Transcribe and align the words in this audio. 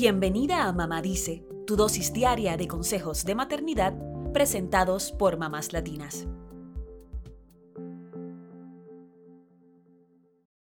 Bienvenida 0.00 0.68
a 0.68 0.72
Mamá 0.72 1.02
Dice, 1.02 1.44
tu 1.66 1.74
dosis 1.74 2.12
diaria 2.12 2.56
de 2.56 2.68
consejos 2.68 3.24
de 3.24 3.34
maternidad 3.34 3.98
presentados 4.32 5.10
por 5.10 5.38
mamás 5.38 5.72
latinas. 5.72 6.28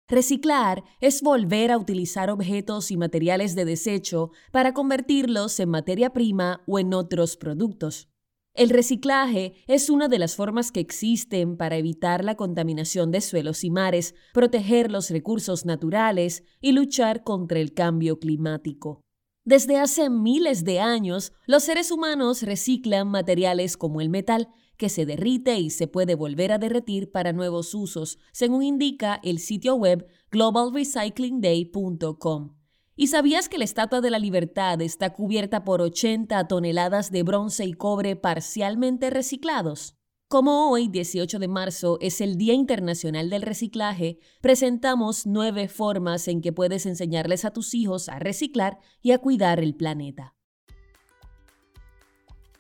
Reciclar 0.08 0.86
es 1.02 1.22
volver 1.22 1.74
a 1.74 1.78
utilizar 1.78 2.30
objetos 2.30 2.92
y 2.92 2.96
materiales 2.96 3.56
de 3.56 3.66
desecho 3.66 4.32
para 4.54 4.74
convertirlos 4.74 5.60
en 5.60 5.68
materia 5.68 6.14
prima 6.14 6.64
o 6.66 6.80
en 6.80 6.94
otros 6.94 7.36
productos. 7.36 8.08
El 8.54 8.70
reciclaje 8.70 9.56
es 9.68 9.90
una 9.90 10.08
de 10.08 10.18
las 10.18 10.38
formas 10.38 10.72
que 10.72 10.80
existen 10.80 11.58
para 11.58 11.76
evitar 11.76 12.24
la 12.24 12.36
contaminación 12.36 13.12
de 13.12 13.20
suelos 13.20 13.66
y 13.66 13.70
mares, 13.70 14.16
proteger 14.34 14.90
los 14.90 15.10
recursos 15.10 15.66
naturales 15.66 16.46
y 16.62 16.72
luchar 16.72 17.26
contra 17.26 17.60
el 17.60 17.74
cambio 17.74 18.18
climático. 18.18 19.05
Desde 19.46 19.78
hace 19.78 20.10
miles 20.10 20.64
de 20.64 20.80
años, 20.80 21.32
los 21.46 21.64
seres 21.64 21.92
humanos 21.92 22.42
reciclan 22.42 23.08
materiales 23.08 23.78
como 23.78 24.02
el 24.02 24.10
metal, 24.10 24.50
que 24.76 24.90
se 24.90 25.06
derrite 25.06 25.60
y 25.60 25.70
se 25.70 25.88
puede 25.88 26.16
volver 26.16 26.52
a 26.52 26.58
derretir 26.58 27.12
para 27.12 27.32
nuevos 27.32 27.76
usos, 27.76 28.18
según 28.32 28.64
indica 28.64 29.20
el 29.24 29.38
sitio 29.38 29.76
web 29.76 30.08
globalrecyclingday.com. 30.32 32.56
¿Y 32.96 33.06
sabías 33.06 33.48
que 33.48 33.60
la 33.60 33.66
Estatua 33.66 34.02
de 34.02 34.10
la 34.10 34.18
Libertad 34.18 34.82
está 34.82 35.14
cubierta 35.14 35.64
por 35.64 35.80
80 35.80 36.48
toneladas 36.48 37.12
de 37.12 37.22
bronce 37.22 37.66
y 37.66 37.74
cobre 37.74 38.16
parcialmente 38.16 39.12
reciclados? 39.12 39.96
Como 40.28 40.72
hoy, 40.72 40.88
18 40.88 41.38
de 41.38 41.48
marzo, 41.48 42.00
es 42.02 42.20
el 42.20 42.36
Día 42.36 42.56
Internacional 42.56 43.30
del 43.30 43.44
Reciclaje, 43.44 44.18
presentamos 44.42 45.28
nueve 45.28 45.68
formas 45.68 46.28
en 46.28 46.42
que 46.42 46.52
puedes 46.52 46.88
enseñarles 46.88 47.46
a 47.46 47.52
tus 47.52 47.76
hijos 47.76 48.10
a 48.10 48.18
reciclar 48.18 48.80
y 49.04 49.12
a 49.12 49.20
cuidar 49.20 49.60
el 49.60 49.76
planeta. 49.76 50.34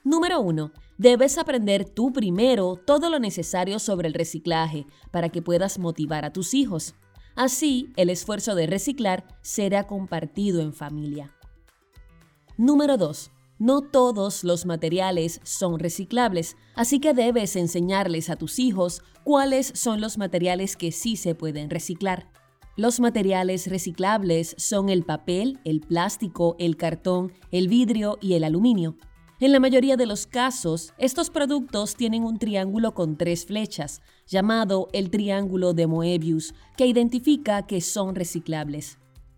Número 0.03 0.41
1. 0.41 0.73
Debes 0.99 1.39
aprender 1.39 1.85
tú 1.85 2.13
primero 2.13 2.75
todo 2.75 3.09
lo 3.09 3.17
necesario 3.17 3.79
sobre 3.79 4.09
el 4.09 4.13
reciclaje 4.13 4.85
para 5.09 5.29
que 5.29 5.41
puedas 5.41 5.79
motivar 5.79 6.23
a 6.23 6.31
tus 6.31 6.53
hijos. 6.53 6.93
Así, 7.35 7.91
el 7.95 8.11
esfuerzo 8.11 8.53
de 8.53 8.67
reciclar 8.67 9.25
será 9.41 9.87
compartido 9.87 10.61
en 10.61 10.71
familia. 10.71 11.35
Número 12.57 12.95
2. 12.97 13.31
No 13.57 13.81
todos 13.81 14.43
los 14.43 14.65
materiales 14.65 15.39
son 15.43 15.79
reciclables, 15.79 16.57
así 16.75 16.99
que 16.99 17.13
debes 17.13 17.55
enseñarles 17.55 18.29
a 18.29 18.35
tus 18.35 18.59
hijos 18.59 19.01
cuáles 19.23 19.71
son 19.75 20.01
los 20.01 20.17
materiales 20.17 20.75
que 20.75 20.91
sí 20.91 21.15
se 21.15 21.35
pueden 21.35 21.69
reciclar. 21.69 22.29
Los 22.75 22.99
materiales 22.99 23.67
reciclables 23.67 24.55
son 24.57 24.89
el 24.89 25.03
papel, 25.03 25.59
el 25.63 25.79
plástico, 25.79 26.57
el 26.59 26.75
cartón, 26.75 27.31
el 27.51 27.69
vidrio 27.69 28.17
y 28.19 28.33
el 28.33 28.43
aluminio. 28.43 28.97
En 29.39 29.53
la 29.53 29.61
mayoría 29.61 29.95
de 29.95 30.05
los 30.05 30.27
casos, 30.27 30.93
estos 30.97 31.29
productos 31.29 31.95
tienen 31.95 32.25
un 32.25 32.37
triángulo 32.37 32.93
con 32.93 33.17
tres 33.17 33.45
flechas, 33.45 34.01
llamado 34.27 34.89
el 34.91 35.09
triángulo 35.09 35.73
de 35.73 35.87
Moebius, 35.87 36.53
que 36.75 36.87
identifica 36.87 37.65
que 37.65 37.79
son 37.79 38.15
reciclables. 38.15 38.97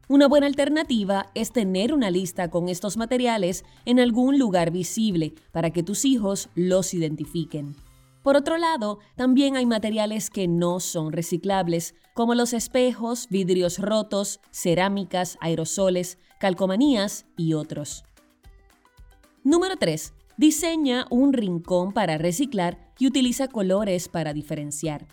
Una 0.09 0.29
buena 0.29 0.47
alternativa 0.47 1.31
es 1.35 1.51
tener 1.51 1.93
una 1.93 2.09
lista 2.09 2.49
con 2.49 2.69
estos 2.69 2.95
materiales 2.95 3.65
en 3.83 3.99
algún 3.99 4.39
lugar 4.39 4.71
visible 4.71 5.33
para 5.51 5.71
que 5.71 5.83
tus 5.83 6.05
hijos 6.05 6.47
los 6.55 6.93
identifiquen. 6.93 7.75
Por 8.23 8.37
otro 8.37 8.57
lado, 8.57 8.99
también 9.17 9.57
hay 9.57 9.65
materiales 9.65 10.29
que 10.29 10.47
no 10.47 10.79
son 10.79 11.11
reciclables, 11.11 11.93
como 12.13 12.35
los 12.35 12.53
espejos, 12.53 13.27
vidrios 13.29 13.79
rotos, 13.79 14.39
cerámicas, 14.51 15.37
aerosoles, 15.41 16.17
calcomanías 16.39 17.25
y 17.35 17.53
otros. 17.53 18.05
Número 19.43 19.75
3. 19.75 20.13
Diseña 20.37 21.05
un 21.09 21.33
rincón 21.33 21.91
para 21.91 22.17
reciclar 22.17 22.93
y 22.97 23.07
utiliza 23.07 23.49
colores 23.49 24.07
para 24.07 24.33
diferenciar. 24.33 25.05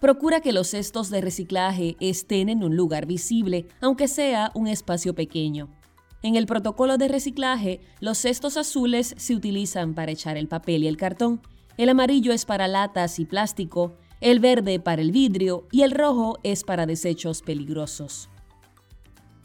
Procura 0.00 0.40
que 0.40 0.52
los 0.52 0.68
cestos 0.68 1.10
de 1.10 1.20
reciclaje 1.20 1.96
estén 2.00 2.48
en 2.48 2.64
un 2.64 2.74
lugar 2.74 3.04
visible, 3.04 3.68
aunque 3.82 4.08
sea 4.08 4.50
un 4.54 4.66
espacio 4.66 5.14
pequeño. 5.14 5.68
En 6.22 6.36
el 6.36 6.46
protocolo 6.46 6.96
de 6.96 7.08
reciclaje, 7.08 7.80
los 8.00 8.16
cestos 8.16 8.56
azules 8.56 9.14
se 9.18 9.34
utilizan 9.34 9.94
para 9.94 10.12
echar 10.12 10.38
el 10.38 10.48
papel 10.48 10.84
y 10.84 10.88
el 10.88 10.96
cartón, 10.96 11.42
el 11.76 11.90
amarillo 11.90 12.32
es 12.32 12.46
para 12.46 12.66
latas 12.66 13.18
y 13.18 13.26
plástico, 13.26 13.92
el 14.22 14.40
verde 14.40 14.80
para 14.80 15.02
el 15.02 15.12
vidrio 15.12 15.66
y 15.70 15.82
el 15.82 15.90
rojo 15.90 16.38
es 16.42 16.64
para 16.64 16.86
desechos 16.86 17.42
peligrosos. 17.42 18.30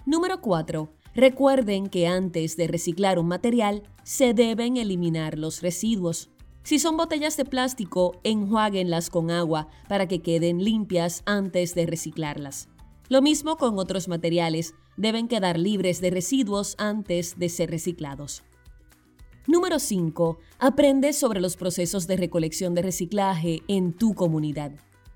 Número 0.05 0.39
4. 0.39 0.89
Recuerden 1.15 1.87
que 1.87 2.07
antes 2.07 2.55
de 2.55 2.67
reciclar 2.67 3.19
un 3.19 3.27
material, 3.27 3.83
se 4.03 4.33
deben 4.33 4.77
eliminar 4.77 5.37
los 5.37 5.61
residuos. 5.61 6.29
Si 6.65 6.79
son 6.79 6.97
botellas 6.97 7.37
de 7.37 7.45
plástico, 7.45 8.19
enjuáguenlas 8.23 9.11
con 9.11 9.29
agua 9.29 9.67
para 9.87 10.07
que 10.07 10.23
queden 10.23 10.63
limpias 10.63 11.21
antes 11.27 11.75
de 11.75 11.85
reciclarlas. 11.85 12.69
Lo 13.07 13.21
mismo 13.21 13.57
con 13.57 13.77
otros 13.77 14.07
materiales, 14.07 14.73
deben 14.97 15.27
quedar 15.27 15.59
libres 15.59 16.01
de 16.01 16.09
residuos 16.09 16.73
antes 16.79 17.37
de 17.37 17.49
ser 17.49 17.69
reciclados. 17.69 18.41
Número 19.45 19.77
5. 19.77 20.39
Aprende 20.57 21.13
sobre 21.13 21.39
los 21.39 21.55
procesos 21.55 22.07
de 22.07 22.17
recolección 22.17 22.73
de 22.73 22.81
reciclaje 22.81 23.61
en 23.67 23.93
tu 23.93 24.15
comunidad. 24.15 24.71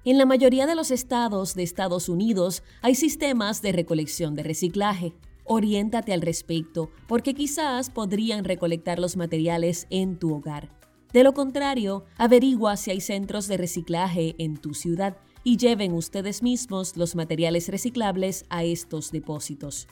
En 0.05 0.19
la 0.19 0.27
mayoría 0.27 0.67
de 0.67 0.75
los 0.75 0.91
estados 0.91 1.55
de 1.55 1.63
Estados 1.63 2.09
Unidos 2.09 2.61
hay 2.83 2.93
sistemas 2.93 3.63
de 3.63 3.71
recolección 3.71 4.35
de 4.35 4.43
reciclaje. 4.43 5.15
Oriéntate 5.45 6.13
al 6.13 6.21
respecto, 6.21 6.91
porque 7.07 7.33
quizás 7.33 7.89
podrían 7.89 8.43
recolectar 8.43 8.99
los 8.99 9.17
materiales 9.17 9.87
en 9.89 10.19
tu 10.19 10.35
hogar. 10.35 10.77
De 11.11 11.23
lo 11.23 11.33
contrario, 11.33 12.05
averigua 12.17 12.77
si 12.77 12.91
hay 12.91 13.01
centros 13.01 13.47
de 13.47 13.57
reciclaje 13.57 14.35
en 14.37 14.57
tu 14.57 14.73
ciudad 14.75 15.17
y 15.43 15.57
lleven 15.57 15.93
ustedes 15.93 16.43
mismos 16.43 16.97
los 16.97 17.15
materiales 17.15 17.67
reciclables 17.69 18.45
a 18.49 18.63
estos 18.63 19.11
depósitos. 19.11 19.87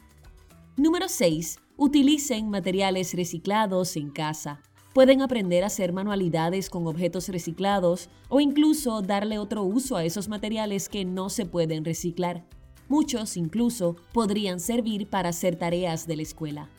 Número 0.76 1.10
6. 1.10 1.60
Utilicen 1.76 2.50
materiales 2.50 3.16
reciclados 3.16 3.96
en 3.98 4.12
casa. 4.12 4.62
Pueden 4.94 5.24
aprender 5.24 5.64
a 5.64 5.68
hacer 5.68 5.92
manualidades 5.92 6.70
con 6.70 6.86
objetos 6.86 7.30
reciclados 7.30 8.10
o 8.30 8.40
incluso 8.40 9.02
darle 9.02 9.40
otro 9.40 9.64
uso 9.64 9.96
a 9.96 10.04
esos 10.04 10.28
materiales 10.28 10.88
que 10.88 11.04
no 11.04 11.30
se 11.30 11.46
pueden 11.46 11.84
reciclar. 11.84 12.46
Muchos 12.90 13.38
incluso 13.38 13.96
podrían 14.14 14.60
servir 14.60 15.10
para 15.10 15.30
hacer 15.30 15.56
tareas 15.56 16.06
de 16.06 16.16
la 16.16 16.22
escuela. 16.22 16.70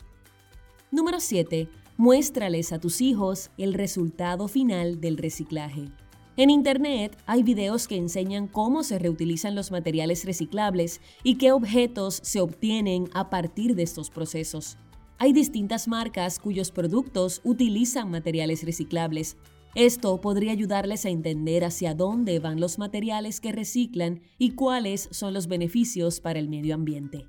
Número 0.91 1.19
7. 1.19 1.69
Muéstrales 1.99 2.71
a 2.71 2.79
tus 2.79 3.01
hijos 3.01 3.51
el 3.57 3.73
resultado 3.73 4.47
final 4.47 5.01
del 5.01 5.17
reciclaje. 5.17 5.89
En 6.37 6.49
Internet 6.49 7.17
hay 7.25 7.43
videos 7.43 7.89
que 7.89 7.97
enseñan 7.97 8.47
cómo 8.47 8.83
se 8.83 8.99
reutilizan 8.99 9.53
los 9.53 9.69
materiales 9.69 10.23
reciclables 10.23 11.01
y 11.23 11.35
qué 11.35 11.51
objetos 11.51 12.21
se 12.23 12.39
obtienen 12.39 13.09
a 13.13 13.29
partir 13.29 13.75
de 13.75 13.83
estos 13.83 14.09
procesos. 14.09 14.77
Hay 15.17 15.33
distintas 15.33 15.89
marcas 15.89 16.39
cuyos 16.39 16.71
productos 16.71 17.41
utilizan 17.43 18.09
materiales 18.09 18.63
reciclables, 18.63 19.35
esto 19.75 20.21
podría 20.21 20.53
ayudarles 20.53 21.05
a 21.05 21.09
entender 21.09 21.65
hacia 21.65 21.95
dónde 21.95 22.39
van 22.39 22.61
los 22.61 22.79
materiales 22.79 23.41
que 23.41 23.51
reciclan 23.51 24.21
y 24.37 24.51
cuáles 24.51 25.09
son 25.11 25.33
los 25.33 25.47
beneficios 25.47 26.21
para 26.21 26.39
el 26.39 26.47
medio 26.47 26.75
ambiente. 26.75 27.27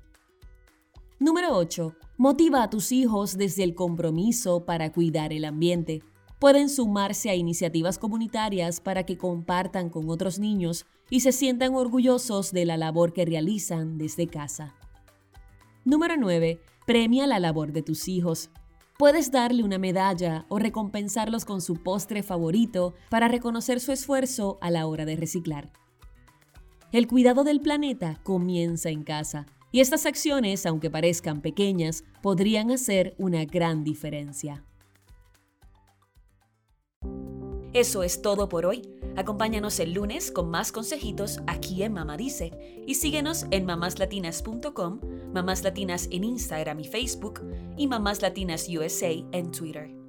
Número 1.41 1.57
8. 1.57 1.95
Motiva 2.17 2.61
a 2.61 2.69
tus 2.69 2.91
hijos 2.91 3.35
desde 3.35 3.63
el 3.63 3.73
compromiso 3.73 4.63
para 4.63 4.91
cuidar 4.91 5.33
el 5.33 5.43
ambiente. 5.43 6.03
Pueden 6.37 6.69
sumarse 6.69 7.31
a 7.31 7.35
iniciativas 7.35 7.97
comunitarias 7.97 8.79
para 8.79 9.07
que 9.07 9.17
compartan 9.17 9.89
con 9.89 10.07
otros 10.11 10.37
niños 10.37 10.85
y 11.09 11.21
se 11.21 11.31
sientan 11.31 11.73
orgullosos 11.73 12.51
de 12.51 12.65
la 12.65 12.77
labor 12.77 13.11
que 13.11 13.25
realizan 13.25 13.97
desde 13.97 14.27
casa. 14.27 14.75
Número 15.83 16.15
9. 16.15 16.61
Premia 16.85 17.25
la 17.25 17.39
labor 17.39 17.71
de 17.71 17.81
tus 17.81 18.07
hijos. 18.07 18.51
Puedes 18.99 19.31
darle 19.31 19.63
una 19.63 19.79
medalla 19.79 20.45
o 20.47 20.59
recompensarlos 20.59 21.43
con 21.43 21.61
su 21.61 21.81
postre 21.81 22.21
favorito 22.21 22.93
para 23.09 23.27
reconocer 23.27 23.79
su 23.79 23.91
esfuerzo 23.91 24.59
a 24.61 24.69
la 24.69 24.85
hora 24.85 25.05
de 25.05 25.15
reciclar. 25.15 25.71
El 26.91 27.07
cuidado 27.07 27.43
del 27.43 27.61
planeta 27.61 28.19
comienza 28.23 28.91
en 28.91 29.01
casa 29.01 29.47
y 29.71 29.79
estas 29.79 30.05
acciones, 30.05 30.65
aunque 30.65 30.89
parezcan 30.89 31.41
pequeñas, 31.41 32.03
podrían 32.21 32.71
hacer 32.71 33.15
una 33.17 33.45
gran 33.45 33.83
diferencia. 33.83 34.65
Eso 37.73 38.03
es 38.03 38.21
todo 38.21 38.49
por 38.49 38.65
hoy. 38.65 38.81
Acompáñanos 39.15 39.79
el 39.79 39.93
lunes 39.93 40.31
con 40.31 40.49
más 40.49 40.71
consejitos 40.71 41.39
aquí 41.47 41.83
en 41.83 41.93
Mamá 41.93 42.17
Dice 42.17 42.83
y 42.85 42.95
síguenos 42.95 43.45
en 43.51 43.65
mamáslatinas.com, 43.65 44.99
Mamás 45.33 45.63
Latinas 45.63 46.07
en 46.11 46.25
Instagram 46.25 46.81
y 46.81 46.85
Facebook 46.85 47.41
y 47.77 47.87
Mamás 47.87 48.21
Latinas 48.21 48.67
USA 48.67 49.11
en 49.31 49.51
Twitter. 49.51 50.00